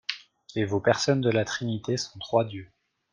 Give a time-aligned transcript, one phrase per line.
[0.55, 2.71] Et vos personnes de la Trinité sont trois Dieux.